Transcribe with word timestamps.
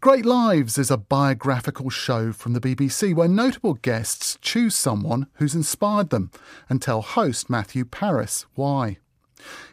Great 0.00 0.24
Lives 0.24 0.78
is 0.78 0.90
a 0.90 0.96
biographical 0.96 1.90
show 1.90 2.32
from 2.32 2.52
the 2.54 2.60
BBC 2.60 3.14
where 3.14 3.28
notable 3.28 3.74
guests 3.74 4.38
choose 4.40 4.74
someone 4.74 5.26
who's 5.34 5.54
inspired 5.54 6.10
them 6.10 6.30
and 6.68 6.80
tell 6.80 7.02
host 7.02 7.50
Matthew 7.50 7.84
Parris 7.84 8.46
why. 8.54 8.98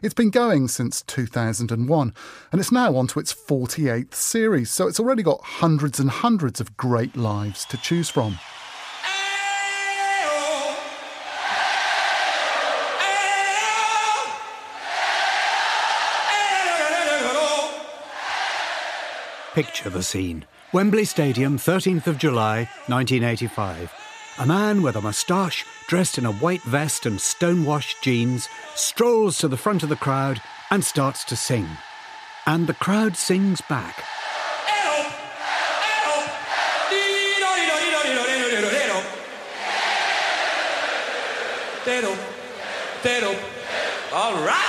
It's 0.02 0.14
been 0.14 0.30
going 0.30 0.68
since 0.68 1.02
2001 1.02 2.14
and 2.52 2.62
it's 2.62 2.72
now 2.72 2.96
on 2.96 3.08
to 3.08 3.20
its 3.20 3.34
48th 3.34 4.14
series, 4.14 4.70
so 4.70 4.88
it's 4.88 5.00
already 5.00 5.24
got 5.24 5.42
hundreds 5.42 6.00
and 6.00 6.10
hundreds 6.10 6.60
of 6.60 6.78
great 6.78 7.16
lives 7.16 7.66
to 7.66 7.78
choose 7.78 8.10
from. 8.10 8.40
Picture 19.58 19.90
the 19.90 20.04
scene. 20.04 20.46
Wembley 20.72 21.04
Stadium, 21.04 21.58
13th 21.58 22.06
of 22.06 22.20
July, 22.20 22.70
1985. 22.86 23.92
A 24.38 24.46
man 24.46 24.84
with 24.84 24.96
a 24.96 25.02
moustache, 25.02 25.66
dressed 25.88 26.20
in 26.20 26.28
a 26.28 26.32
white 26.32 26.62
vest 26.62 27.08
and 27.08 27.20
stonewashed 27.20 28.04
jeans, 28.04 28.50
strolls 28.76 29.40
to 29.40 29.48
the 29.48 29.58
front 29.58 29.82
of 29.82 29.90
the 29.90 29.96
crowd 29.96 30.40
and 30.70 30.84
starts 30.86 31.24
to 31.24 31.36
sing. 31.36 31.68
And 32.46 32.68
the 32.68 32.76
crowd 32.76 33.18
sings 33.18 33.60
back. 33.62 34.04
All 44.14 44.36
right. 44.46 44.67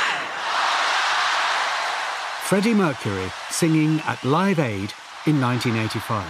Freddie 2.48 2.72
Mercury 2.72 3.30
singing 3.50 4.00
at 4.06 4.24
Live 4.24 4.58
Aid 4.58 4.94
in 5.26 5.38
1985. 5.38 6.26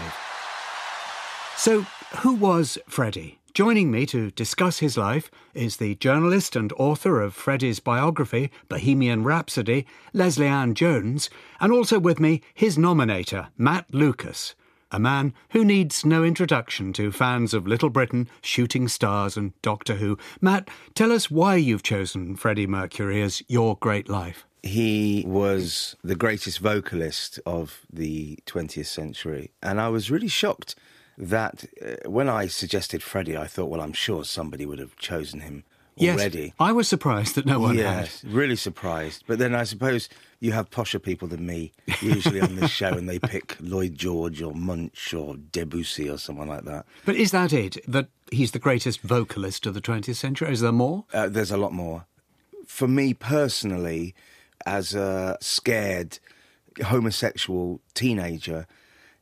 So, 1.57 1.83
who 2.23 2.35
was 2.35 2.77
Freddie? 2.89 3.39
Joining 3.55 3.89
me 3.93 4.05
to 4.07 4.33
discuss 4.33 4.81
his 4.81 4.97
life 4.97 5.31
is 5.55 5.77
the 5.77 5.95
journalist 5.95 6.57
and 6.57 6.73
author 6.73 7.21
of 7.21 7.35
Freddie's 7.35 7.79
biography, 7.79 8.51
Bohemian 8.69 9.23
Rhapsody, 9.23 9.87
Lesley-Anne 10.13 10.75
Jones, 10.75 11.31
and 11.61 11.73
also 11.73 12.01
with 12.01 12.19
me, 12.19 12.43
his 12.53 12.77
nominator, 12.77 13.51
Matt 13.57 13.87
Lucas, 13.95 14.57
a 14.91 14.99
man 14.99 15.33
who 15.51 15.65
needs 15.65 16.05
no 16.05 16.25
introduction 16.25 16.93
to 16.95 17.13
fans 17.13 17.55
of 17.55 17.69
Little 17.69 17.91
Britain, 17.91 18.29
Shooting 18.41 18.89
Stars, 18.89 19.37
and 19.37 19.53
Doctor 19.63 19.95
Who. 19.95 20.19
Matt, 20.41 20.69
tell 20.95 21.13
us 21.13 21.31
why 21.31 21.55
you've 21.55 21.85
chosen 21.85 22.35
Freddie 22.35 22.67
Mercury 22.67 23.23
as 23.23 23.41
your 23.47 23.77
great 23.77 24.09
life. 24.09 24.48
He 24.63 25.25
was 25.27 25.97
the 26.03 26.17
greatest 26.17 26.59
vocalist 26.59 27.39
of 27.47 27.81
the 27.93 28.39
20th 28.47 28.87
century. 28.87 29.53
And 29.63 29.81
I 29.81 29.89
was 29.89 30.11
really 30.11 30.29
shocked 30.29 30.75
that 31.17 31.65
uh, 31.85 32.09
when 32.09 32.29
I 32.29 32.47
suggested 32.47 33.03
Freddie, 33.03 33.37
I 33.37 33.47
thought, 33.47 33.67
well, 33.67 33.81
I'm 33.81 33.93
sure 33.93 34.25
somebody 34.25 34.65
would 34.67 34.79
have 34.79 34.97
chosen 34.97 35.41
him 35.41 35.65
already. 36.01 36.43
Yes, 36.43 36.53
I 36.61 36.73
was 36.73 36.89
surprised 36.89 37.35
that 37.35 37.47
no 37.47 37.59
one 37.61 37.77
had. 37.77 38.11
Really 38.25 38.57
surprised. 38.57 39.25
But 39.27 39.39
then 39.39 39.55
I 39.55 39.65
suppose 39.65 40.09
you 40.41 40.53
have 40.53 40.71
posher 40.71 41.03
people 41.03 41.29
than 41.29 41.45
me 41.45 41.73
usually 42.01 42.41
on 42.41 42.57
this 42.57 42.71
show, 42.71 42.89
and 42.91 43.09
they 43.09 43.19
pick 43.19 43.57
Lloyd 43.61 43.97
George 43.97 44.41
or 44.41 44.55
Munch 44.55 45.13
or 45.13 45.37
Debussy 45.37 46.09
or 46.09 46.19
someone 46.19 46.49
like 46.49 46.65
that. 46.65 46.87
But 47.05 47.17
is 47.17 47.33
that 47.33 47.53
it? 47.53 47.79
That 47.91 48.09
he's 48.31 48.53
the 48.53 48.59
greatest 48.59 49.01
vocalist 49.01 49.67
of 49.67 49.75
the 49.75 49.81
20th 49.81 50.17
century? 50.17 50.53
Is 50.53 50.61
there 50.61 50.73
more? 50.73 51.05
Uh, 51.13 51.29
there's 51.29 51.51
a 51.51 51.57
lot 51.57 51.73
more. 51.73 52.07
For 52.67 52.87
me 52.87 53.15
personally, 53.15 54.15
as 54.67 54.95
a 54.95 55.37
scared 55.41 56.19
homosexual 56.85 57.81
teenager, 57.95 58.67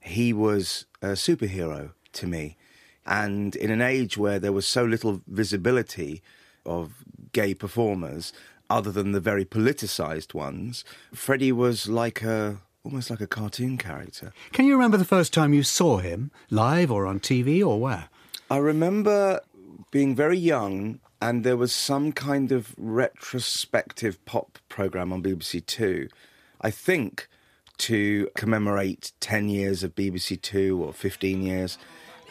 he 0.01 0.33
was 0.33 0.87
a 1.03 1.09
superhero 1.09 1.93
to 2.13 2.27
me. 2.27 2.57
And 3.05 3.55
in 3.55 3.71
an 3.71 3.81
age 3.81 4.19
where 4.19 4.39
there 4.39 4.53
was 4.53 4.67
so 4.67 4.85
little 4.85 5.23
visibility 5.27 6.23
of 6.65 7.05
gay 7.33 7.55
performers, 7.55 8.33
other 8.69 8.91
than 8.91 9.13
the 9.13 9.21
very 9.21 9.45
politicized 9.45 10.35
ones, 10.35 10.85
Freddie 11.15 11.53
was 11.53 11.89
like 11.89 12.23
a 12.23 12.61
almost 12.85 13.11
like 13.11 13.21
a 13.21 13.27
cartoon 13.27 13.77
character. 13.77 14.33
Can 14.53 14.65
you 14.65 14.73
remember 14.73 14.97
the 14.97 15.05
first 15.05 15.33
time 15.33 15.53
you 15.53 15.65
saw 15.65 15.99
him, 15.99 16.31
live 16.51 16.91
or 16.91 17.05
on 17.05 17.19
TV 17.19 17.65
or 17.65 17.81
where? 17.81 18.09
I 18.49 18.59
remember 18.59 19.41
being 19.91 20.15
very 20.15 20.39
young, 20.39 21.01
and 21.21 21.45
there 21.45 21.57
was 21.57 21.73
some 21.73 22.13
kind 22.13 22.53
of 22.53 22.75
retrospective 22.77 24.25
pop 24.25 24.59
program 24.69 25.13
on 25.13 25.23
BBC 25.23 25.65
Two. 25.67 26.09
I 26.61 26.71
think 26.71 27.29
to 27.79 28.29
commemorate 28.35 29.13
10 29.21 29.49
years 29.49 29.83
of 29.83 29.95
BBC 29.95 30.41
Two 30.41 30.83
or 30.83 30.93
15 30.93 31.43
years. 31.43 31.79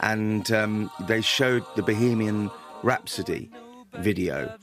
And 0.00 0.50
um, 0.52 0.90
they 1.06 1.20
showed 1.20 1.64
the 1.74 1.82
Bohemian 1.82 2.50
Rhapsody 2.82 3.50
video. 3.94 4.54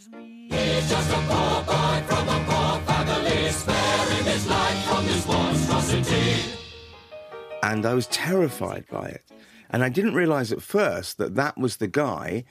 And 7.64 7.86
I 7.86 7.94
was 7.94 8.08
terrified 8.08 8.86
by 8.92 9.08
it. 9.08 9.24
And 9.70 9.84
I 9.84 9.90
didn't 9.90 10.14
realize 10.14 10.52
at 10.52 10.62
first 10.62 11.18
that 11.18 11.34
that 11.36 11.58
was 11.58 11.78
the 11.78 11.88
guy 11.88 12.44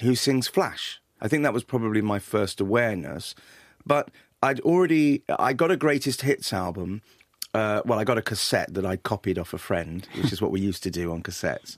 who 0.00 0.14
sings 0.14 0.46
Flash. 0.46 1.00
I 1.20 1.28
think 1.28 1.42
that 1.42 1.52
was 1.52 1.64
probably 1.64 2.02
my 2.02 2.18
first 2.18 2.60
awareness. 2.60 3.34
But 3.84 4.10
I'd 4.42 4.60
already, 4.60 5.22
I 5.38 5.52
got 5.52 5.70
a 5.70 5.76
greatest 5.76 6.22
hits 6.22 6.52
album. 6.52 7.02
Uh, 7.54 7.80
well, 7.86 7.98
I 7.98 8.04
got 8.04 8.18
a 8.18 8.22
cassette 8.22 8.74
that 8.74 8.84
I 8.84 8.96
copied 8.96 9.38
off 9.38 9.54
a 9.54 9.58
friend, 9.58 10.06
which 10.16 10.32
is 10.32 10.42
what 10.42 10.50
we 10.50 10.60
used 10.60 10.82
to 10.82 10.90
do 10.90 11.12
on 11.12 11.22
cassettes. 11.22 11.76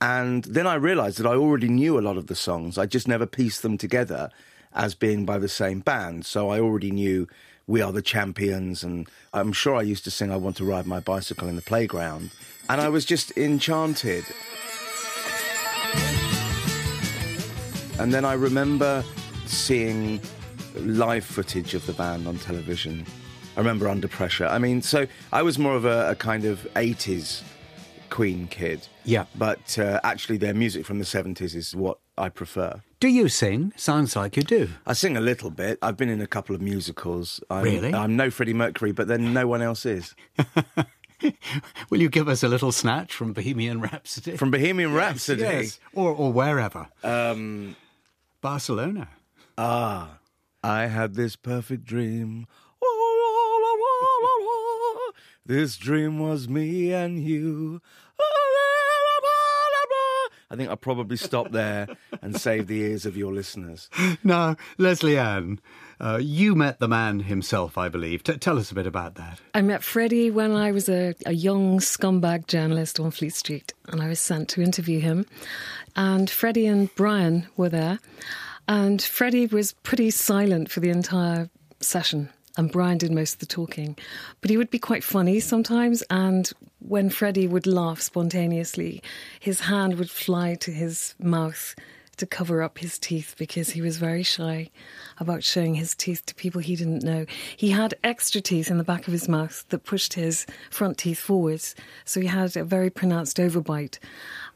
And 0.00 0.44
then 0.44 0.66
I 0.66 0.74
realized 0.74 1.18
that 1.18 1.26
I 1.26 1.34
already 1.34 1.68
knew 1.68 1.98
a 1.98 2.02
lot 2.02 2.18
of 2.18 2.26
the 2.26 2.34
songs. 2.34 2.76
I 2.76 2.84
just 2.84 3.08
never 3.08 3.24
pieced 3.24 3.62
them 3.62 3.78
together 3.78 4.28
as 4.74 4.94
being 4.94 5.24
by 5.24 5.38
the 5.38 5.48
same 5.48 5.80
band. 5.80 6.26
So 6.26 6.50
I 6.50 6.60
already 6.60 6.90
knew 6.90 7.26
We 7.66 7.80
Are 7.80 7.92
the 7.92 8.02
Champions. 8.02 8.84
And 8.84 9.08
I'm 9.32 9.52
sure 9.52 9.74
I 9.74 9.82
used 9.82 10.04
to 10.04 10.10
sing 10.10 10.30
I 10.30 10.36
Want 10.36 10.58
to 10.58 10.66
Ride 10.66 10.86
My 10.86 11.00
Bicycle 11.00 11.48
in 11.48 11.56
the 11.56 11.62
Playground. 11.62 12.30
And 12.68 12.80
I 12.80 12.90
was 12.90 13.06
just 13.06 13.34
enchanted. 13.38 14.24
And 17.98 18.12
then 18.12 18.24
I 18.24 18.34
remember 18.34 19.02
seeing 19.46 20.20
live 20.74 21.24
footage 21.24 21.74
of 21.74 21.86
the 21.86 21.92
band 21.94 22.28
on 22.28 22.38
television. 22.38 23.06
I 23.56 23.60
remember 23.60 23.88
Under 23.88 24.06
Pressure. 24.08 24.46
I 24.46 24.58
mean, 24.58 24.82
so 24.82 25.06
I 25.32 25.42
was 25.42 25.58
more 25.58 25.74
of 25.74 25.84
a, 25.86 26.10
a 26.10 26.14
kind 26.14 26.44
of 26.44 26.66
80s 26.74 27.42
Queen 28.10 28.48
kid. 28.48 28.86
Yeah. 29.04 29.24
But 29.34 29.78
uh, 29.78 30.00
actually, 30.04 30.36
their 30.36 30.52
music 30.54 30.84
from 30.84 30.98
the 30.98 31.04
70s 31.06 31.54
is 31.54 31.74
what 31.74 31.98
I 32.18 32.28
prefer. 32.28 32.82
Do 33.00 33.08
you 33.08 33.28
sing? 33.28 33.72
Sounds 33.76 34.14
like 34.14 34.36
you 34.36 34.42
do. 34.42 34.68
I 34.86 34.92
sing 34.92 35.16
a 35.16 35.20
little 35.20 35.50
bit. 35.50 35.78
I've 35.80 35.96
been 35.96 36.08
in 36.10 36.20
a 36.20 36.26
couple 36.26 36.54
of 36.54 36.60
musicals. 36.60 37.40
I'm, 37.50 37.64
Really? 37.64 37.94
I'm 37.94 38.14
no 38.16 38.30
Freddie 38.30 38.54
Mercury, 38.54 38.92
but 38.92 39.08
then 39.08 39.32
no 39.32 39.46
one 39.46 39.62
else 39.62 39.86
is. 39.86 40.14
Will 41.90 42.00
you 42.02 42.10
give 42.10 42.28
us 42.28 42.42
a 42.42 42.48
little 42.48 42.72
snatch 42.72 43.14
from 43.14 43.32
Bohemian 43.32 43.80
Rhapsody? 43.80 44.36
From 44.36 44.50
Bohemian 44.50 44.92
Rhapsody. 44.92 45.42
Yes, 45.42 45.80
or, 45.94 46.10
or 46.10 46.30
wherever. 46.30 46.88
Um, 47.02 47.74
Barcelona. 48.40 49.08
ah, 49.58 50.18
I 50.62 50.86
had 50.86 51.14
this 51.14 51.36
perfect 51.36 51.84
dream. 51.84 52.46
This 55.44 55.76
dream 55.76 56.18
was 56.18 56.48
me 56.48 56.92
and 56.92 57.22
you. 57.22 57.80
I 60.50 60.56
think 60.56 60.70
I'll 60.70 60.76
probably 60.76 61.16
stop 61.16 61.50
there 61.50 61.88
and 62.22 62.40
save 62.40 62.68
the 62.68 62.80
ears 62.80 63.06
of 63.06 63.16
your 63.16 63.32
listeners. 63.32 63.88
Now, 64.24 64.56
Lesley-Anne, 64.78 65.60
uh, 66.00 66.18
you 66.20 66.54
met 66.54 66.78
the 66.80 66.88
man 66.88 67.20
himself, 67.20 67.78
I 67.78 67.88
believe. 67.88 68.22
T- 68.22 68.36
tell 68.38 68.58
us 68.58 68.70
a 68.70 68.74
bit 68.74 68.86
about 68.86 69.14
that. 69.16 69.40
I 69.54 69.62
met 69.62 69.82
Freddie 69.84 70.30
when 70.30 70.52
I 70.52 70.72
was 70.72 70.88
a, 70.88 71.14
a 71.26 71.32
young 71.32 71.78
scumbag 71.78 72.46
journalist 72.46 72.98
on 72.98 73.10
Fleet 73.10 73.34
Street, 73.34 73.72
and 73.88 74.00
I 74.02 74.08
was 74.08 74.20
sent 74.20 74.48
to 74.50 74.62
interview 74.62 75.00
him. 75.00 75.26
And 75.94 76.28
Freddie 76.28 76.66
and 76.66 76.92
Brian 76.96 77.46
were 77.56 77.68
there, 77.68 77.98
and 78.66 79.00
Freddie 79.00 79.46
was 79.46 79.72
pretty 79.72 80.10
silent 80.10 80.70
for 80.70 80.80
the 80.80 80.90
entire 80.90 81.48
session 81.80 82.30
and 82.56 82.72
Brian 82.72 82.98
did 82.98 83.12
most 83.12 83.34
of 83.34 83.38
the 83.40 83.46
talking. 83.46 83.96
But 84.40 84.50
he 84.50 84.56
would 84.56 84.70
be 84.70 84.78
quite 84.78 85.04
funny 85.04 85.40
sometimes, 85.40 86.02
and 86.10 86.50
when 86.80 87.10
Freddie 87.10 87.48
would 87.48 87.66
laugh 87.66 88.00
spontaneously, 88.00 89.02
his 89.40 89.60
hand 89.60 89.98
would 89.98 90.10
fly 90.10 90.54
to 90.56 90.70
his 90.70 91.14
mouth 91.18 91.74
to 92.16 92.26
cover 92.26 92.62
up 92.62 92.78
his 92.78 92.98
teeth 92.98 93.34
because 93.38 93.70
he 93.70 93.82
was 93.82 93.98
very 93.98 94.22
shy 94.22 94.70
about 95.18 95.44
showing 95.44 95.74
his 95.74 95.94
teeth 95.94 96.24
to 96.26 96.34
people 96.34 96.60
he 96.60 96.76
didn't 96.76 97.02
know. 97.02 97.26
He 97.56 97.70
had 97.70 97.94
extra 98.02 98.40
teeth 98.40 98.70
in 98.70 98.78
the 98.78 98.84
back 98.84 99.06
of 99.06 99.12
his 99.12 99.28
mouth 99.28 99.64
that 99.68 99.84
pushed 99.84 100.14
his 100.14 100.46
front 100.70 100.98
teeth 100.98 101.18
forwards, 101.18 101.74
so 102.04 102.20
he 102.20 102.26
had 102.26 102.56
a 102.56 102.64
very 102.64 102.90
pronounced 102.90 103.36
overbite. 103.36 103.98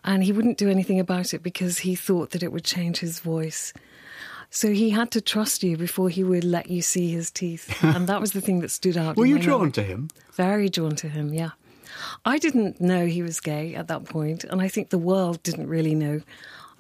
And 0.05 0.25
he 0.25 0.33
wouldn't 0.33 0.59
do 0.59 0.71
anything 0.71 0.99
about 0.99 1.35
it 1.35 1.43
because 1.43 1.81
he 1.81 1.95
thought 1.95 2.31
that 2.31 2.43
it 2.43 2.53
would 2.53 2.65
change 2.65 2.99
his 2.99 3.21
voice. 3.21 3.75
So 4.51 4.73
he 4.73 4.91
had 4.91 5.13
to 5.13 5.21
trust 5.21 5.63
you 5.63 5.77
before 5.77 6.09
he 6.09 6.25
would 6.25 6.45
let 6.45 6.69
you 6.69 6.83
see 6.83 7.11
his 7.11 7.31
teeth. 7.31 7.77
and 7.83 8.09
that 8.09 8.21
was 8.21 8.33
the 8.33 8.41
thing 8.41 8.61
that 8.61 8.71
stood 8.71 8.97
out. 8.97 9.17
Were 9.17 9.27
you 9.27 9.39
drawn 9.39 9.61
memory. 9.61 9.73
to 9.73 9.83
him? 9.83 10.11
Very 10.33 10.69
drawn 10.69 10.97
to 10.97 11.09
him, 11.09 11.33
yeah. 11.33 11.51
I 12.25 12.39
didn't 12.39 12.81
know 12.81 13.07
he 13.07 13.23
was 13.23 13.41
gay 13.41 13.75
at 13.75 13.89
that 13.89 14.05
point, 14.05 14.45
and 14.45 14.61
I 14.61 14.69
think 14.69 14.91
the 14.91 14.99
world 14.99 15.43
didn't 15.43 15.69
really 15.69 15.95
know. 15.95 16.23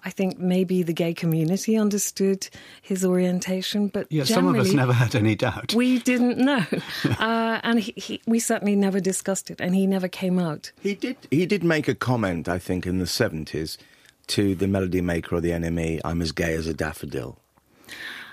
I 0.02 0.11
think 0.11 0.38
maybe 0.38 0.82
the 0.82 0.94
gay 0.94 1.12
community 1.12 1.76
understood 1.76 2.49
his 2.81 3.05
orientation, 3.05 3.88
but 3.88 4.11
Yeah, 4.11 4.25
some 4.25 4.46
of 4.46 4.56
us 4.56 4.72
never 4.72 4.94
had 4.94 5.14
any 5.14 5.34
doubt. 5.34 5.75
We 5.75 5.99
didn't 5.99 6.38
know, 6.50 6.64
uh, 7.05 7.61
and 7.62 7.81
he, 7.81 7.93
he, 7.96 8.20
we 8.26 8.38
certainly 8.38 8.76
never 8.76 8.99
discussed 8.99 9.50
it, 9.50 9.61
and 9.61 9.75
he 9.75 9.87
never 9.87 10.08
came 10.08 10.38
out. 10.38 10.72
He 10.81 10.94
did. 10.94 11.17
He 11.31 11.44
did 11.44 11.62
make 11.62 11.87
a 11.87 11.94
comment, 11.94 12.49
I 12.49 12.58
think, 12.58 12.87
in 12.87 12.99
the 12.99 13.06
seventies 13.06 13.76
to 14.28 14.55
the 14.55 14.67
melody 14.67 15.02
maker 15.02 15.37
or 15.37 15.40
the 15.40 15.50
NME. 15.50 16.00
I'm 16.05 16.22
as 16.22 16.32
gay 16.32 16.55
as 16.55 16.67
a 16.67 16.72
daffodil. 16.75 17.40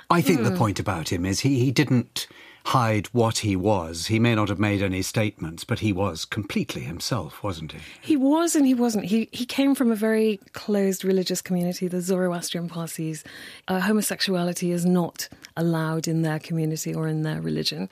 I 0.10 0.22
think 0.22 0.40
Hmm. 0.40 0.46
the 0.46 0.58
point 0.58 0.80
about 0.80 1.10
him 1.12 1.26
is 1.26 1.42
he, 1.42 1.60
he 1.60 1.72
didn't 1.72 2.28
hide 2.68 3.08
what 3.14 3.38
he 3.38 3.56
was. 3.56 4.08
He 4.08 4.20
may 4.20 4.36
not 4.36 4.50
have 4.50 4.60
made 4.60 4.82
any 4.82 5.02
statements, 5.02 5.64
but 5.64 5.80
he 5.80 5.94
was 5.94 6.26
completely 6.26 6.82
himself, 6.82 7.42
wasn't 7.42 7.72
he? 7.72 7.80
He 8.02 8.18
was 8.18 8.58
and 8.58 8.66
he 8.66 8.74
wasn't. 8.74 9.06
He 9.06 9.30
he 9.32 9.46
came 9.46 9.74
from 9.74 9.90
a 9.90 9.96
very 9.96 10.42
closed 10.52 11.06
religious 11.06 11.42
community, 11.42 11.88
the 11.88 12.02
Zoroastrian 12.02 12.68
Parsis. 12.68 13.24
Uh, 13.70 13.80
homosexuality 13.80 14.74
is 14.74 14.86
not 14.86 15.30
allowed 15.56 16.10
in 16.10 16.24
their 16.24 16.40
community 16.40 16.94
or 16.94 17.08
in 17.08 17.24
their 17.24 17.40
religion, 17.40 17.88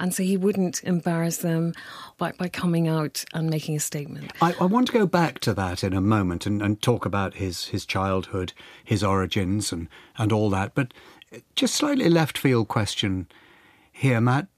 and 0.00 0.12
so 0.12 0.24
he 0.24 0.36
wouldn't 0.36 0.82
embarrass 0.82 1.36
them 1.38 1.72
by, 2.18 2.32
by 2.32 2.48
coming 2.48 2.88
out 2.88 3.24
and 3.32 3.48
making 3.48 3.76
a 3.76 3.80
statement. 3.80 4.32
I, 4.42 4.54
I 4.60 4.64
want 4.64 4.88
to 4.88 4.92
go 4.92 5.06
back 5.06 5.38
to 5.40 5.54
that 5.54 5.84
in 5.84 5.92
a 5.92 6.00
moment 6.00 6.46
and, 6.46 6.60
and 6.60 6.82
talk 6.82 7.06
about 7.06 7.34
his, 7.34 7.66
his 7.66 7.86
childhood, 7.86 8.52
his 8.84 9.04
origins, 9.04 9.70
and, 9.70 9.86
and 10.18 10.32
all 10.32 10.50
that. 10.50 10.74
But 10.74 10.92
just 11.54 11.76
slightly 11.76 12.10
left 12.10 12.36
field 12.36 12.66
question 12.66 13.28
here, 13.96 14.20
Matt. 14.20 14.48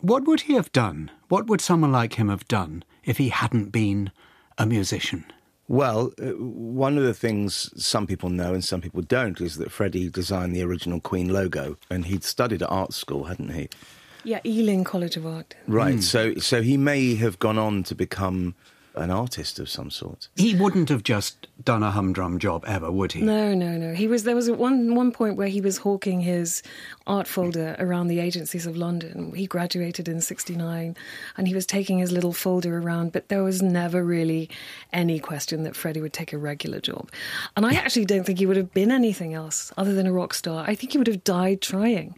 What 0.00 0.26
would 0.26 0.42
he 0.42 0.54
have 0.54 0.70
done? 0.72 1.10
What 1.28 1.48
would 1.48 1.60
someone 1.60 1.92
like 1.92 2.14
him 2.14 2.28
have 2.28 2.46
done 2.46 2.84
if 3.04 3.18
he 3.18 3.28
hadn't 3.28 3.70
been 3.70 4.12
a 4.58 4.64
musician? 4.64 5.24
Well, 5.66 6.12
uh, 6.20 6.30
one 6.38 6.96
of 6.96 7.04
the 7.04 7.14
things 7.14 7.70
some 7.76 8.06
people 8.06 8.30
know 8.30 8.54
and 8.54 8.64
some 8.64 8.80
people 8.80 9.02
don't 9.02 9.40
is 9.40 9.56
that 9.56 9.70
Freddie 9.70 10.08
designed 10.08 10.54
the 10.54 10.62
original 10.62 11.00
Queen 11.00 11.32
logo, 11.32 11.76
and 11.90 12.06
he'd 12.06 12.24
studied 12.24 12.62
at 12.62 12.70
art 12.70 12.92
school, 12.92 13.24
hadn't 13.24 13.50
he? 13.50 13.68
Yeah, 14.24 14.40
Ealing 14.44 14.84
College 14.84 15.16
of 15.16 15.26
Art. 15.26 15.54
Right. 15.66 16.02
So, 16.02 16.34
so 16.36 16.62
he 16.62 16.76
may 16.76 17.14
have 17.16 17.38
gone 17.38 17.58
on 17.58 17.82
to 17.84 17.94
become 17.94 18.54
an 18.94 19.10
artist 19.10 19.58
of 19.58 19.68
some 19.68 19.90
sort. 19.90 20.28
He 20.36 20.54
wouldn't 20.54 20.88
have 20.88 21.02
just 21.02 21.46
done 21.64 21.82
a 21.82 21.90
humdrum 21.90 22.38
job 22.38 22.64
ever, 22.66 22.90
would 22.90 23.12
he? 23.12 23.22
No, 23.22 23.54
no, 23.54 23.76
no. 23.76 23.94
He 23.94 24.06
was 24.06 24.24
there 24.24 24.34
was 24.34 24.48
at 24.48 24.58
one 24.58 24.94
one 24.94 25.12
point 25.12 25.36
where 25.36 25.48
he 25.48 25.60
was 25.60 25.78
hawking 25.78 26.20
his 26.20 26.62
art 27.06 27.28
folder 27.28 27.76
around 27.78 28.08
the 28.08 28.20
agencies 28.20 28.66
of 28.66 28.76
London. 28.76 29.32
He 29.34 29.46
graduated 29.46 30.08
in 30.08 30.20
'69, 30.20 30.96
and 31.36 31.48
he 31.48 31.54
was 31.54 31.66
taking 31.66 31.98
his 31.98 32.12
little 32.12 32.32
folder 32.32 32.78
around. 32.78 33.12
But 33.12 33.28
there 33.28 33.42
was 33.42 33.62
never 33.62 34.04
really 34.04 34.50
any 34.92 35.18
question 35.18 35.62
that 35.62 35.76
Freddie 35.76 36.00
would 36.00 36.12
take 36.12 36.32
a 36.32 36.38
regular 36.38 36.80
job. 36.80 37.10
And 37.56 37.64
I 37.64 37.74
actually 37.74 38.06
don't 38.06 38.24
think 38.24 38.38
he 38.38 38.46
would 38.46 38.56
have 38.56 38.72
been 38.72 38.90
anything 38.90 39.34
else 39.34 39.72
other 39.76 39.94
than 39.94 40.06
a 40.06 40.12
rock 40.12 40.34
star. 40.34 40.64
I 40.66 40.74
think 40.74 40.92
he 40.92 40.98
would 40.98 41.06
have 41.06 41.24
died 41.24 41.60
trying. 41.60 42.14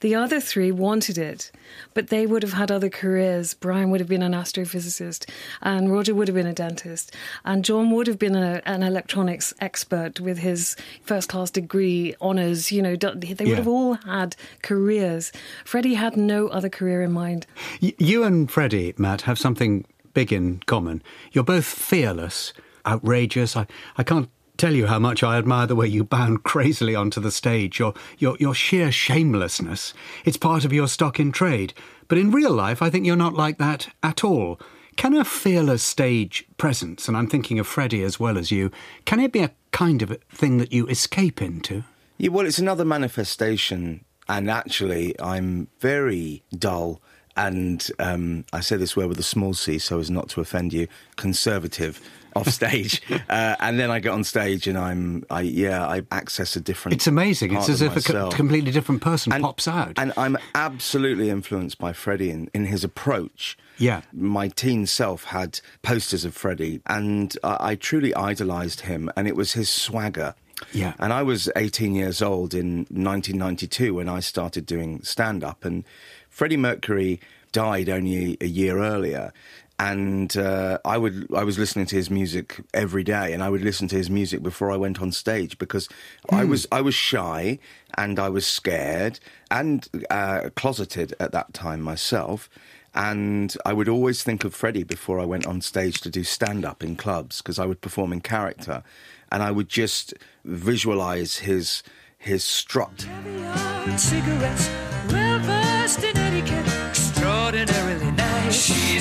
The 0.00 0.14
other 0.14 0.40
three 0.40 0.70
wanted 0.70 1.18
it, 1.18 1.50
but 1.94 2.08
they 2.08 2.24
would 2.26 2.42
have 2.42 2.52
had 2.52 2.70
other 2.70 2.88
careers. 2.88 3.54
Brian 3.54 3.90
would 3.90 4.00
have 4.00 4.08
been 4.08 4.22
an 4.22 4.32
astrophysicist, 4.32 5.28
and 5.60 5.90
Roger 5.92 6.14
would 6.14 6.28
have 6.28 6.34
been 6.36 6.46
a 6.46 6.52
dentist, 6.52 7.14
and 7.44 7.64
John 7.64 7.90
would 7.90 8.06
have 8.06 8.18
been 8.18 8.36
a, 8.36 8.62
an 8.64 8.82
electronics 8.82 9.52
expert 9.60 10.20
with 10.20 10.38
his 10.38 10.76
first 11.02 11.28
class 11.28 11.50
degree 11.50 12.14
honours. 12.20 12.70
You 12.70 12.82
know, 12.82 12.96
they 12.96 13.08
would 13.30 13.40
Yeah. 13.40 13.56
have 13.56 13.68
all 13.68 13.94
had 13.94 14.36
careers. 14.62 15.32
Freddie 15.64 15.94
had 15.94 16.16
no 16.16 16.48
other 16.48 16.68
career 16.68 17.02
in 17.02 17.12
mind. 17.12 17.46
You 17.80 18.22
and 18.24 18.50
Freddie, 18.50 18.94
Matt, 18.98 19.22
have 19.22 19.38
something 19.38 19.84
big 20.14 20.32
in 20.32 20.60
common. 20.66 21.02
You're 21.32 21.44
both 21.44 21.64
fearless, 21.64 22.52
outrageous. 22.86 23.56
I, 23.56 23.66
I 23.96 24.02
can't 24.04 24.28
tell 24.58 24.74
you 24.74 24.88
how 24.88 24.98
much 24.98 25.22
I 25.22 25.38
admire 25.38 25.66
the 25.66 25.76
way 25.76 25.86
you 25.86 26.04
bound 26.04 26.42
crazily 26.42 26.94
onto 26.94 27.20
the 27.20 27.30
stage. 27.30 27.78
Your, 27.78 27.94
your, 28.18 28.36
your 28.38 28.54
sheer 28.54 28.92
shamelessness. 28.92 29.94
It's 30.24 30.36
part 30.36 30.64
of 30.64 30.72
your 30.72 30.88
stock 30.88 31.18
in 31.18 31.32
trade. 31.32 31.72
But 32.08 32.18
in 32.18 32.30
real 32.30 32.52
life, 32.52 32.82
I 32.82 32.90
think 32.90 33.06
you're 33.06 33.16
not 33.16 33.34
like 33.34 33.58
that 33.58 33.88
at 34.02 34.24
all. 34.24 34.60
Can 34.96 35.14
a 35.14 35.24
fearless 35.24 35.84
stage 35.84 36.44
presence, 36.56 37.06
and 37.06 37.16
I'm 37.16 37.28
thinking 37.28 37.60
of 37.60 37.68
Freddie 37.68 38.02
as 38.02 38.18
well 38.18 38.36
as 38.36 38.50
you, 38.50 38.72
can 39.04 39.20
it 39.20 39.30
be 39.30 39.42
a 39.42 39.52
kind 39.70 40.02
of 40.02 40.18
thing 40.28 40.58
that 40.58 40.72
you 40.72 40.88
escape 40.88 41.40
into? 41.40 41.84
Yeah, 42.16 42.30
well, 42.30 42.46
it's 42.46 42.58
another 42.58 42.84
manifestation, 42.84 44.04
and 44.28 44.50
actually, 44.50 45.14
I'm 45.20 45.68
very 45.78 46.42
dull. 46.52 47.00
And 47.36 47.88
um, 48.00 48.44
I 48.52 48.58
say 48.58 48.76
this 48.76 48.96
word 48.96 49.06
with 49.06 49.20
a 49.20 49.22
small 49.22 49.54
c 49.54 49.78
so 49.78 50.00
as 50.00 50.10
not 50.10 50.30
to 50.30 50.40
offend 50.40 50.72
you, 50.72 50.88
conservative 51.14 52.00
off 52.36 52.48
stage. 52.48 53.02
uh, 53.28 53.56
and 53.60 53.78
then 53.78 53.90
I 53.90 53.98
get 54.00 54.10
on 54.10 54.24
stage 54.24 54.66
and 54.66 54.76
I'm, 54.78 55.24
I 55.30 55.42
yeah, 55.42 55.86
I 55.86 56.02
access 56.10 56.56
a 56.56 56.60
different. 56.60 56.94
It's 56.96 57.06
amazing. 57.06 57.54
It's 57.56 57.68
as 57.68 57.82
if 57.82 57.96
a 57.96 58.02
co- 58.02 58.30
completely 58.30 58.70
different 58.70 59.02
person 59.02 59.32
And- 59.32 59.42
pops 59.42 59.66
out. 59.68 59.94
And 59.98 60.12
I'm 60.16 60.36
absolutely 60.54 61.30
influenced 61.30 61.78
by 61.78 61.92
Freddie 61.92 62.30
in, 62.30 62.50
in 62.54 62.66
his 62.66 62.84
approach. 62.84 63.56
Yeah. 63.78 64.02
My 64.12 64.48
teen 64.48 64.86
self 64.86 65.24
had 65.24 65.60
posters 65.82 66.24
of 66.24 66.34
Freddie, 66.34 66.80
and 66.86 67.36
I, 67.44 67.56
I 67.60 67.74
truly 67.76 68.12
idolised 68.14 68.80
him, 68.82 69.10
and 69.16 69.28
it 69.28 69.36
was 69.36 69.52
his 69.52 69.68
swagger. 69.70 70.34
Yeah. 70.72 70.94
And 70.98 71.12
I 71.12 71.22
was 71.22 71.48
18 71.54 71.94
years 71.94 72.20
old 72.20 72.52
in 72.54 72.78
1992 72.90 73.94
when 73.94 74.08
I 74.08 74.18
started 74.20 74.66
doing 74.66 75.02
stand 75.02 75.44
up, 75.44 75.64
and 75.64 75.84
Freddie 76.28 76.56
Mercury 76.56 77.20
died 77.52 77.88
only 77.88 78.36
a 78.40 78.46
year 78.46 78.78
earlier. 78.78 79.32
And 79.80 80.36
uh, 80.36 80.78
I 80.84 80.98
would 80.98 81.32
I 81.32 81.44
was 81.44 81.58
listening 81.58 81.86
to 81.86 81.96
his 81.96 82.10
music 82.10 82.60
every 82.74 83.04
day, 83.04 83.32
and 83.32 83.42
I 83.42 83.48
would 83.48 83.62
listen 83.62 83.86
to 83.88 83.96
his 83.96 84.10
music 84.10 84.42
before 84.42 84.72
I 84.72 84.76
went 84.76 85.00
on 85.00 85.12
stage 85.12 85.56
because 85.58 85.88
I 86.30 86.44
was 86.44 86.66
I 86.72 86.80
was 86.80 86.94
shy 86.94 87.60
and 87.96 88.18
I 88.18 88.28
was 88.28 88.44
scared 88.46 89.20
and 89.50 89.88
uh, 90.10 90.50
closeted 90.56 91.14
at 91.20 91.32
that 91.32 91.54
time 91.54 91.80
myself. 91.80 92.50
And 92.94 93.56
I 93.64 93.72
would 93.72 93.88
always 93.88 94.24
think 94.24 94.42
of 94.42 94.54
Freddie 94.54 94.82
before 94.82 95.20
I 95.20 95.24
went 95.24 95.46
on 95.46 95.60
stage 95.60 96.00
to 96.00 96.10
do 96.10 96.24
stand 96.24 96.64
up 96.64 96.82
in 96.82 96.96
clubs 96.96 97.40
because 97.40 97.60
I 97.60 97.66
would 97.66 97.80
perform 97.80 98.12
in 98.12 98.20
character, 98.20 98.82
and 99.30 99.44
I 99.44 99.52
would 99.52 99.68
just 99.68 100.14
visualize 100.44 101.38
his 101.38 101.84
his 102.18 102.42
strut. 102.42 103.06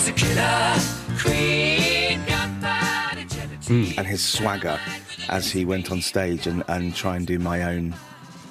She's 0.08 0.16
a 0.16 0.26
killer 0.26 0.80
queen, 1.20 2.24
gunpowder 2.26 3.22
hmm, 3.68 3.86
and 3.98 4.08
his 4.08 4.24
swagger 4.24 4.80
as 5.28 5.52
he 5.52 5.66
went 5.66 5.92
on 5.92 6.02
stage 6.02 6.48
and, 6.48 6.64
and 6.70 6.96
try 6.96 7.18
and 7.18 7.28
do 7.28 7.38
my 7.40 7.64
own 7.64 7.94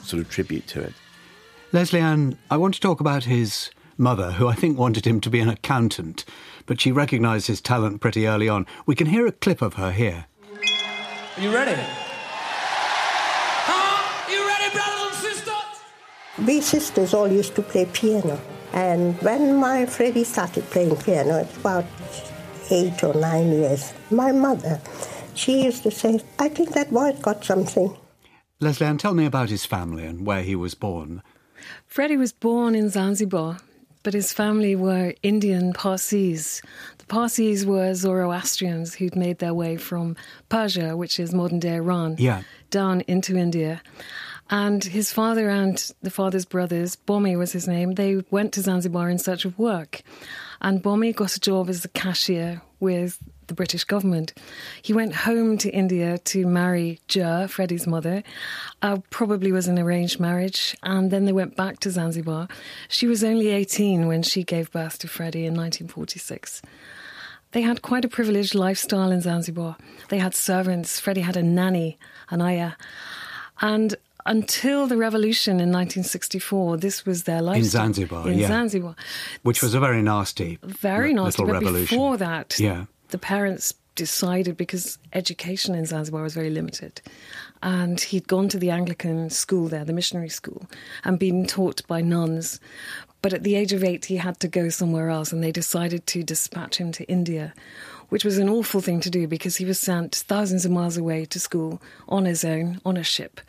sort 0.03 0.21
of 0.21 0.29
tribute 0.29 0.67
to 0.69 0.83
it. 0.83 0.93
Lesley-Anne, 1.73 2.37
I 2.51 2.59
want 2.59 2.75
to 2.75 2.81
talk 2.81 3.01
about 3.01 3.25
his 3.25 3.71
mother, 3.97 4.33
who 4.33 4.49
I 4.49 4.55
think 4.55 4.79
wanted 4.79 5.07
him 5.07 5.19
to 5.23 5.31
be 5.31 5.41
an 5.41 5.49
accountant, 5.49 6.27
but 6.67 6.79
she 6.79 6.93
recognised 6.93 7.47
his 7.47 7.63
talent 7.63 8.03
pretty 8.03 8.27
early 8.27 8.51
on. 8.51 8.67
We 8.85 8.95
can 8.95 9.07
hear 9.07 9.27
a 9.27 9.33
clip 9.33 9.63
of 9.63 9.75
her 9.75 9.93
here. 9.93 10.27
Are 11.37 11.41
you 11.41 11.55
ready? 11.55 11.81
Huh? 13.65 14.31
You 14.31 14.47
ready, 14.47 14.75
brothers 14.75 15.07
and 15.07 15.35
sisters? 15.35 16.47
We 16.47 16.61
sisters 16.61 17.15
all 17.15 17.29
used 17.29 17.55
to 17.55 17.63
play 17.63 17.87
piano. 17.87 18.39
And 18.73 19.21
when 19.23 19.57
my 19.57 19.87
Freddie 19.87 20.25
started 20.25 20.65
playing 20.71 20.97
piano, 20.97 21.39
it's 21.39 21.57
about 21.57 21.85
eight 22.71 23.03
or 23.03 23.15
nine 23.15 23.51
years, 23.53 23.93
my 24.11 24.33
mother 24.33 24.81
She 25.35 25.65
used 25.65 25.83
to 25.83 25.91
say, 25.91 26.21
I 26.39 26.49
think 26.49 26.73
that 26.73 26.91
boy's 26.91 27.19
got 27.21 27.45
something. 27.45 27.95
Lesley-Anne, 28.61 28.97
tell 28.97 29.13
me 29.13 29.27
about 29.27 29.51
his 29.51 29.67
family 29.67 30.05
and 30.07 30.27
where 30.27 30.43
he 30.43 30.57
was 30.57 30.75
born. 30.75 31.23
Freddie 31.87 32.17
was 32.17 32.33
born 32.33 32.75
in 32.75 32.89
Zanzibar, 32.89 33.59
but 34.03 34.15
his 34.15 34.33
family 34.33 34.75
were 34.75 35.13
Indian 35.23 35.75
Parsis. 35.75 36.63
The 36.97 37.05
Parsis 37.07 37.67
were 37.67 37.93
Zoroastrians 37.93 38.95
who'd 38.95 39.15
made 39.15 39.41
their 39.41 39.53
way 39.53 39.77
from 39.77 40.17
Persia, 40.49 40.97
which 40.97 41.21
is 41.21 41.35
modern 41.35 41.59
day 41.61 41.75
Iran, 41.75 42.17
Yeah. 42.19 42.43
down 42.71 43.03
into 43.03 43.37
India. 43.37 43.83
And 44.49 44.85
his 44.85 45.13
father 45.13 45.49
and 45.49 45.77
the 46.03 46.11
father's 46.11 46.45
brothers, 46.45 46.97
Bomi 46.97 47.37
was 47.37 47.53
his 47.53 47.67
name, 47.67 47.95
they 47.95 48.23
went 48.31 48.53
to 48.53 48.63
Zanzibar 48.63 49.11
in 49.11 49.19
search 49.19 49.45
of 49.45 49.59
work. 49.59 50.03
And 50.61 50.83
Bomi 50.83 51.15
got 51.15 51.37
a 51.37 51.41
job 51.41 51.69
as 51.69 51.85
a 51.85 51.89
cashier 51.89 52.63
with 52.81 53.19
the 53.49 53.55
British 53.55 53.85
government. 53.85 54.35
He 54.83 54.93
went 54.93 55.15
home 55.15 55.59
to 55.59 55.71
India 55.71 56.19
to 56.19 56.47
marry 56.47 57.01
Jer, 57.09 57.47
Freddie's 57.49 57.87
mother. 57.87 58.23
Uh, 58.83 58.99
probably 59.11 59.53
was 59.53 59.69
an 59.69 59.79
arranged 59.79 60.19
marriage. 60.19 60.77
And 60.83 61.11
then 61.11 61.25
they 61.25 61.33
went 61.33 61.57
back 61.57 61.81
to 61.81 61.91
Zanzibar. 61.91 62.49
She 62.89 63.07
was 63.07 63.23
only 63.23 63.49
18 63.49 64.07
when 64.07 64.23
she 64.23 64.43
gave 64.43 64.71
birth 64.73 64.99
to 65.01 65.09
Freddie 65.09 65.47
in 65.47 65.55
1946. 65.55 66.63
They 67.53 67.63
had 67.63 67.83
quite 67.83 68.05
a 68.05 68.09
privileged 68.09 68.55
lifestyle 68.55 69.11
in 69.11 69.21
Zanzibar. 69.21 69.77
They 70.09 70.19
had 70.19 70.35
servants. 70.35 71.01
Freddie 71.01 71.21
had 71.23 71.37
a 71.37 71.43
nanny, 71.43 71.99
Anaya. 72.31 72.77
And 73.61 73.95
until 74.27 74.87
the 74.87 74.97
revolution 74.97 75.53
in 75.55 75.71
1964, 75.73 76.77
this 76.79 77.07
was 77.07 77.25
their 77.25 77.41
lifestyle. 77.43 77.85
Zanzibar, 77.85 78.29
In 78.29 78.39
yeah. 78.39 78.49
Zanzibar. 78.49 78.97
Which 79.43 79.63
was 79.63 79.75
a 79.75 79.81
very 79.81 80.03
nasty, 80.03 80.59
Very 80.63 81.13
nasty. 81.15 81.43
little 81.43 81.55
revolution. 81.55 81.97
before 81.97 82.17
that, 82.19 82.57
Yeah. 82.59 82.85
the 83.11 83.19
parents 83.19 83.75
decided 83.95 84.57
because 84.57 84.99
education 85.15 85.75
in 85.75 85.87
Zanzibar 85.87 86.23
was 86.23 86.35
very 86.35 86.51
limited. 86.51 87.01
And 87.63 87.99
he'd 88.01 88.29
gone 88.29 88.49
to 88.51 88.59
the 88.59 88.71
Anglican 88.71 89.31
school 89.31 89.69
there, 89.69 89.85
the 89.85 89.93
missionary 89.95 90.29
school, 90.29 90.67
and 91.05 91.19
been 91.19 91.47
taught 91.47 91.87
by 91.87 92.03
nuns. 92.03 92.61
But 93.23 93.33
at 93.33 93.43
the 93.43 93.55
age 93.57 93.73
of 93.73 93.83
eight, 93.83 94.05
he 94.05 94.17
had 94.17 94.39
to 94.41 94.49
go 94.49 94.69
somewhere 94.69 95.09
else, 95.09 95.33
and 95.33 95.43
they 95.43 95.51
decided 95.53 96.07
to 96.09 96.23
dispatch 96.23 96.77
him 96.77 96.93
to 96.93 97.05
India, 97.09 97.55
which 98.11 98.25
was 98.25 98.37
an 98.39 98.49
awful 98.51 98.81
thing 98.83 99.01
to 99.01 99.11
do 99.11 99.27
because 99.27 99.57
he 99.57 99.65
was 99.65 99.81
sent 99.81 100.15
thousands 100.15 100.65
of 100.67 100.71
miles 100.71 100.97
away 100.99 101.25
to 101.25 101.41
school 101.41 101.81
on 102.09 102.25
his 102.27 102.45
own, 102.45 102.81
on 102.85 102.97
a 102.99 103.03
ship 103.03 103.41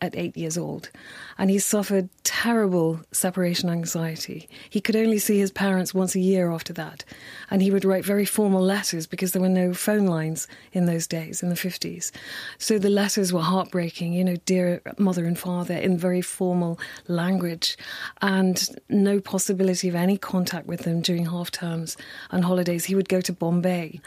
at 0.00 0.16
eight 0.16 0.36
years 0.36 0.56
old. 0.56 0.90
And 1.38 1.50
he 1.50 1.58
suffered 1.58 2.08
terrible 2.24 3.00
separation 3.12 3.68
anxiety. 3.68 4.48
He 4.68 4.80
could 4.80 4.96
only 4.96 5.18
see 5.18 5.38
his 5.38 5.50
parents 5.50 5.92
once 5.94 6.14
a 6.14 6.20
year 6.20 6.50
after 6.50 6.72
that. 6.74 7.04
And 7.50 7.62
he 7.62 7.70
would 7.70 7.84
write 7.84 8.04
very 8.04 8.24
formal 8.24 8.62
letters 8.62 9.06
because 9.06 9.32
there 9.32 9.42
were 9.42 9.48
no 9.48 9.74
phone 9.74 10.06
lines 10.06 10.46
in 10.72 10.86
those 10.86 11.06
days, 11.06 11.42
in 11.42 11.48
the 11.48 11.54
50s. 11.54 12.12
So 12.58 12.78
the 12.78 12.90
letters 12.90 13.32
were 13.32 13.40
heartbreaking, 13.40 14.12
you 14.12 14.24
know, 14.24 14.36
dear 14.46 14.80
mother 14.98 15.24
and 15.24 15.38
father, 15.38 15.74
in 15.74 15.98
very 15.98 16.22
formal 16.22 16.78
language. 17.08 17.76
And 18.22 18.68
no 18.88 19.20
possibility 19.20 19.88
of 19.88 19.94
any 19.94 20.16
contact 20.16 20.66
with 20.66 20.80
them 20.80 21.00
during 21.00 21.26
half 21.26 21.50
terms 21.50 21.96
and 22.30 22.44
holidays. 22.44 22.86
He 22.86 22.94
would 22.94 23.08
go 23.08 23.20
to 23.20 23.32
Bombay. 23.32 24.00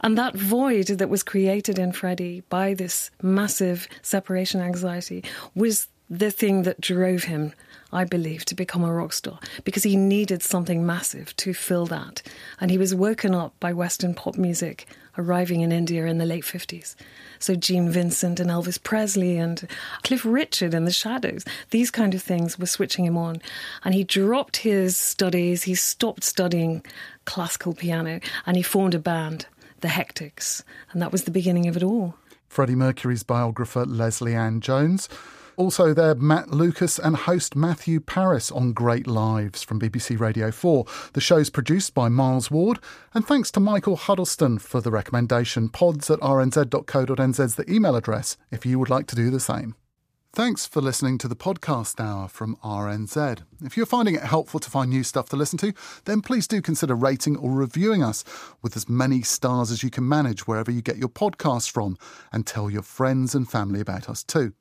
And 0.00 0.16
that 0.18 0.36
void 0.36 0.86
that 0.88 1.08
was 1.08 1.22
created 1.22 1.78
in 1.78 1.92
Freddie 1.92 2.42
by 2.48 2.74
this 2.74 3.10
massive 3.22 3.88
separation 4.02 4.60
anxiety 4.60 5.24
was 5.54 5.88
the 6.10 6.30
thing 6.30 6.64
that 6.64 6.80
drove 6.80 7.24
him, 7.24 7.54
I 7.90 8.04
believe, 8.04 8.44
to 8.46 8.54
become 8.54 8.84
a 8.84 8.92
rock 8.92 9.14
star 9.14 9.38
because 9.64 9.82
he 9.82 9.96
needed 9.96 10.42
something 10.42 10.84
massive 10.84 11.34
to 11.36 11.54
fill 11.54 11.86
that. 11.86 12.20
And 12.60 12.70
he 12.70 12.76
was 12.76 12.94
woken 12.94 13.34
up 13.34 13.54
by 13.60 13.72
Western 13.72 14.14
pop 14.14 14.36
music 14.36 14.86
arriving 15.16 15.62
in 15.62 15.72
India 15.72 16.06
in 16.06 16.18
the 16.18 16.26
late 16.26 16.44
50s. 16.44 16.94
So 17.38 17.54
Gene 17.54 17.90
Vincent 17.90 18.40
and 18.40 18.50
Elvis 18.50 18.82
Presley 18.82 19.36
and 19.38 19.66
Cliff 20.02 20.24
Richard 20.24 20.74
and 20.74 20.86
the 20.86 20.92
Shadows, 20.92 21.44
these 21.70 21.90
kind 21.90 22.14
of 22.14 22.22
things 22.22 22.58
were 22.58 22.66
switching 22.66 23.04
him 23.04 23.16
on. 23.16 23.40
And 23.84 23.94
he 23.94 24.04
dropped 24.04 24.58
his 24.58 24.96
studies, 24.96 25.62
he 25.62 25.74
stopped 25.74 26.24
studying 26.24 26.84
classical 27.24 27.72
piano, 27.72 28.20
and 28.46 28.56
he 28.56 28.62
formed 28.62 28.94
a 28.94 28.98
band, 28.98 29.46
the 29.80 29.88
Hectics. 29.88 30.62
And 30.92 31.00
that 31.02 31.12
was 31.12 31.24
the 31.24 31.30
beginning 31.30 31.68
of 31.68 31.76
it 31.76 31.82
all. 31.82 32.14
Freddie 32.52 32.74
Mercury's 32.74 33.22
biographer 33.22 33.86
Lesley-Anne 33.86 34.60
Jones. 34.60 35.08
Also, 35.56 35.94
there, 35.94 36.14
Matt 36.14 36.50
Lucas 36.50 36.98
and 36.98 37.16
host 37.16 37.56
Matthew 37.56 37.98
Parris 37.98 38.50
on 38.50 38.74
Great 38.74 39.06
Lives 39.06 39.62
from 39.62 39.80
BBC 39.80 40.20
Radio 40.20 40.50
4. 40.50 40.84
The 41.14 41.20
show's 41.22 41.48
produced 41.48 41.94
by 41.94 42.10
Miles 42.10 42.50
Ward, 42.50 42.78
and 43.14 43.26
thanks 43.26 43.50
to 43.52 43.60
Michael 43.60 43.96
Huddleston 43.96 44.58
for 44.58 44.82
the 44.82 44.90
recommendation. 44.90 45.70
Pods 45.70 46.10
at 46.10 46.20
rnz.co.nz 46.20 47.40
is 47.40 47.54
the 47.54 47.72
email 47.72 47.96
address 47.96 48.36
if 48.50 48.66
you 48.66 48.78
would 48.78 48.90
like 48.90 49.06
to 49.06 49.16
do 49.16 49.30
the 49.30 49.40
same. 49.40 49.74
Thanks 50.34 50.64
for 50.64 50.80
listening 50.80 51.18
to 51.18 51.28
the 51.28 51.36
podcast 51.36 52.00
hour 52.00 52.26
from 52.26 52.56
RNZ. 52.64 53.42
If 53.62 53.76
you're 53.76 53.84
finding 53.84 54.14
it 54.14 54.22
helpful 54.22 54.60
to 54.60 54.70
find 54.70 54.88
new 54.88 55.02
stuff 55.02 55.28
to 55.28 55.36
listen 55.36 55.58
to, 55.58 55.74
then 56.06 56.22
please 56.22 56.46
do 56.46 56.62
consider 56.62 56.94
rating 56.94 57.36
or 57.36 57.50
reviewing 57.50 58.02
us 58.02 58.24
with 58.62 58.74
as 58.74 58.88
many 58.88 59.20
stars 59.20 59.70
as 59.70 59.82
you 59.82 59.90
can 59.90 60.08
manage 60.08 60.46
wherever 60.46 60.70
you 60.70 60.80
get 60.80 60.96
your 60.96 61.10
podcasts 61.10 61.70
from, 61.70 61.98
and 62.32 62.46
tell 62.46 62.70
your 62.70 62.80
friends 62.80 63.34
and 63.34 63.50
family 63.50 63.78
about 63.78 64.08
us 64.08 64.22
too. 64.22 64.54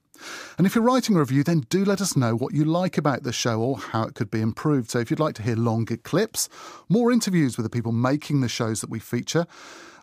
And 0.57 0.67
if 0.67 0.75
you're 0.75 0.83
writing 0.83 1.15
a 1.15 1.19
review, 1.19 1.41
then 1.41 1.61
do 1.69 1.85
let 1.85 2.01
us 2.01 2.17
know 2.17 2.35
what 2.35 2.53
you 2.53 2.65
like 2.65 2.97
about 2.97 3.23
the 3.23 3.31
show 3.31 3.61
or 3.61 3.77
how 3.77 4.03
it 4.03 4.13
could 4.13 4.29
be 4.29 4.41
improved. 4.41 4.89
So 4.89 4.99
if 4.99 5.09
you'd 5.09 5.21
like 5.21 5.35
to 5.35 5.41
hear 5.41 5.55
longer 5.55 5.95
clips, 5.95 6.49
more 6.89 7.13
interviews 7.13 7.55
with 7.55 7.63
the 7.63 7.69
people 7.69 7.93
making 7.93 8.41
the 8.41 8.49
shows 8.49 8.81
that 8.81 8.89
we 8.89 8.99
feature, 8.99 9.47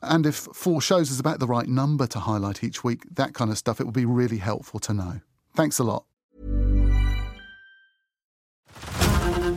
and 0.01 0.25
if 0.25 0.35
four 0.35 0.81
shows 0.81 1.11
is 1.11 1.21
about 1.21 1.41
the 1.41 1.47
right 1.47 1.69
number 1.69 2.07
to 2.07 2.21
highlight 2.21 2.65
each 2.65 2.83
week, 2.83 3.03
that 3.17 3.35
kind 3.35 3.51
of 3.51 3.59
stuff, 3.59 3.83
it 3.83 3.85
would 3.85 3.93
be 3.93 4.07
really 4.07 4.39
helpful 4.39 4.81
to 4.81 4.95
know. 4.95 5.21
Thanks 5.59 5.81
a 5.81 5.85
lot. 5.85 6.05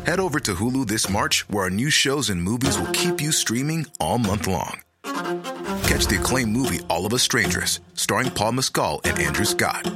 Head 0.03 0.19
over 0.19 0.39
to 0.39 0.55
Hulu 0.55 0.87
this 0.87 1.07
March, 1.07 1.47
where 1.47 1.65
our 1.65 1.69
new 1.69 1.91
shows 1.91 2.31
and 2.31 2.41
movies 2.41 2.79
will 2.79 2.91
keep 2.91 3.21
you 3.21 3.31
streaming 3.31 3.85
all 3.99 4.17
month 4.17 4.47
long. 4.47 4.81
Catch 5.03 6.07
the 6.07 6.17
acclaimed 6.19 6.51
movie 6.51 6.79
All 6.89 7.05
of 7.05 7.13
Us 7.13 7.21
Strangers, 7.21 7.81
starring 7.93 8.31
Paul 8.31 8.53
Mescal 8.53 9.01
and 9.03 9.19
Andrew 9.19 9.45
Scott. 9.45 9.93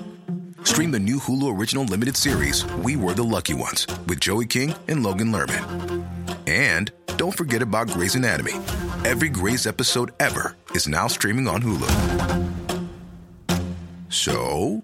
Stream 0.64 0.92
the 0.92 1.00
new 1.00 1.18
Hulu 1.18 1.58
original 1.58 1.86
limited 1.86 2.16
series 2.16 2.72
We 2.76 2.96
Were 2.96 3.16
the 3.16 3.24
Lucky 3.24 3.56
Ones 3.56 3.88
with 4.08 4.20
Joey 4.20 4.46
King 4.46 4.76
and 4.88 5.02
Logan 5.02 5.32
Lerman. 5.32 6.06
And 6.46 6.92
don't 7.18 7.36
forget 7.36 7.64
about 7.64 7.88
Grey's 7.88 8.14
Anatomy. 8.14 8.54
Every 9.06 9.30
Grey's 9.30 9.66
episode 9.66 10.12
ever 10.20 10.56
is 10.76 10.88
now 10.88 11.08
streaming 11.08 11.48
on 11.48 11.64
Hulu. 11.64 11.90
So, 14.10 14.84